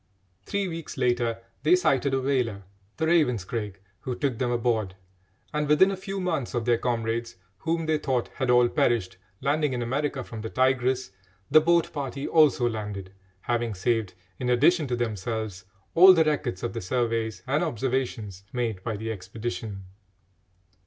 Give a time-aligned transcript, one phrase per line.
[0.47, 2.63] Three weeks later they sighted a whaler,
[2.97, 4.95] the Ravenscraig, who took them aboard,
[5.53, 9.73] and within a few months of their comrades, whom they thought had all perished, landing
[9.73, 11.11] in America from the Tigress,
[11.51, 16.73] the boat party also landed, having saved, in addition to themselves, all the records of
[16.73, 19.83] the surveys and observations made by the expedition.